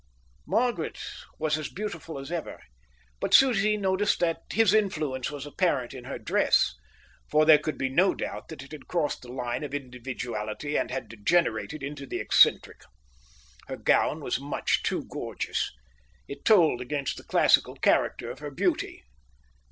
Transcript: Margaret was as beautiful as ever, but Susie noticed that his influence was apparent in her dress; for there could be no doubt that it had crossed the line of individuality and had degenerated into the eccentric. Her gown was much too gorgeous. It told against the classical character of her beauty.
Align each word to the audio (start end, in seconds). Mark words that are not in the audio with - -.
Margaret 0.47 0.97
was 1.37 1.59
as 1.59 1.69
beautiful 1.69 2.17
as 2.17 2.31
ever, 2.31 2.59
but 3.19 3.35
Susie 3.35 3.77
noticed 3.77 4.19
that 4.19 4.41
his 4.51 4.73
influence 4.73 5.29
was 5.29 5.45
apparent 5.45 5.93
in 5.93 6.05
her 6.05 6.17
dress; 6.17 6.73
for 7.29 7.45
there 7.45 7.59
could 7.59 7.77
be 7.77 7.87
no 7.87 8.15
doubt 8.15 8.47
that 8.47 8.63
it 8.63 8.71
had 8.71 8.87
crossed 8.87 9.21
the 9.21 9.31
line 9.31 9.63
of 9.63 9.75
individuality 9.75 10.75
and 10.75 10.89
had 10.89 11.07
degenerated 11.07 11.83
into 11.83 12.07
the 12.07 12.19
eccentric. 12.19 12.81
Her 13.67 13.77
gown 13.77 14.21
was 14.21 14.39
much 14.39 14.81
too 14.81 15.03
gorgeous. 15.05 15.69
It 16.27 16.45
told 16.45 16.81
against 16.81 17.17
the 17.17 17.23
classical 17.23 17.75
character 17.75 18.31
of 18.31 18.39
her 18.39 18.49
beauty. 18.49 19.03